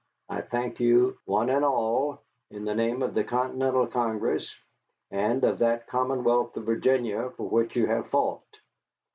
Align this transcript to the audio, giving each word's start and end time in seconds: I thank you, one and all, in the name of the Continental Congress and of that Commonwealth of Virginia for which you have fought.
I 0.29 0.41
thank 0.41 0.79
you, 0.79 1.19
one 1.25 1.51
and 1.51 1.63
all, 1.63 2.23
in 2.49 2.65
the 2.65 2.73
name 2.73 3.03
of 3.03 3.13
the 3.13 3.23
Continental 3.23 3.85
Congress 3.85 4.51
and 5.11 5.43
of 5.43 5.59
that 5.59 5.85
Commonwealth 5.85 6.57
of 6.57 6.63
Virginia 6.63 7.29
for 7.37 7.47
which 7.47 7.75
you 7.75 7.85
have 7.85 8.09
fought. 8.09 8.61